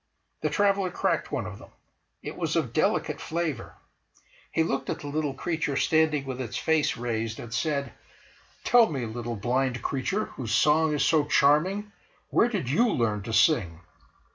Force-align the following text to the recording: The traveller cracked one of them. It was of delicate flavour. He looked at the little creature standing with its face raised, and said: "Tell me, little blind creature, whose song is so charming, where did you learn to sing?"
The 0.41 0.49
traveller 0.49 0.89
cracked 0.89 1.31
one 1.31 1.45
of 1.45 1.59
them. 1.59 1.69
It 2.23 2.35
was 2.35 2.55
of 2.55 2.73
delicate 2.73 3.21
flavour. 3.21 3.75
He 4.51 4.63
looked 4.63 4.89
at 4.89 5.01
the 5.01 5.07
little 5.07 5.35
creature 5.35 5.77
standing 5.77 6.25
with 6.25 6.41
its 6.41 6.57
face 6.57 6.97
raised, 6.97 7.39
and 7.39 7.53
said: 7.53 7.93
"Tell 8.63 8.89
me, 8.91 9.05
little 9.05 9.35
blind 9.35 9.83
creature, 9.83 10.25
whose 10.25 10.55
song 10.55 10.95
is 10.95 11.05
so 11.05 11.25
charming, 11.25 11.91
where 12.31 12.49
did 12.49 12.67
you 12.67 12.89
learn 12.91 13.21
to 13.21 13.31
sing?" 13.33 13.81